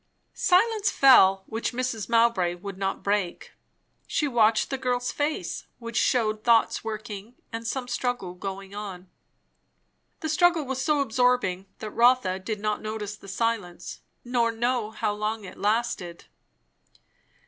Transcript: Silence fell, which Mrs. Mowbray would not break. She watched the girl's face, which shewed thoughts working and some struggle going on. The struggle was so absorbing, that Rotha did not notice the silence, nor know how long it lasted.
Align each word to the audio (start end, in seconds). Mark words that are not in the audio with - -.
Silence 0.33 0.89
fell, 0.89 1.43
which 1.45 1.73
Mrs. 1.73 2.09
Mowbray 2.09 2.55
would 2.55 2.75
not 2.79 3.03
break. 3.03 3.51
She 4.07 4.27
watched 4.27 4.71
the 4.71 4.79
girl's 4.79 5.11
face, 5.11 5.67
which 5.77 5.95
shewed 5.95 6.43
thoughts 6.43 6.83
working 6.83 7.35
and 7.53 7.67
some 7.67 7.87
struggle 7.87 8.33
going 8.33 8.73
on. 8.73 9.11
The 10.21 10.29
struggle 10.29 10.65
was 10.65 10.81
so 10.81 11.01
absorbing, 11.01 11.67
that 11.77 11.91
Rotha 11.91 12.39
did 12.39 12.59
not 12.59 12.81
notice 12.81 13.15
the 13.15 13.27
silence, 13.27 13.99
nor 14.25 14.51
know 14.51 14.89
how 14.89 15.13
long 15.13 15.43
it 15.43 15.59
lasted. 15.59 16.25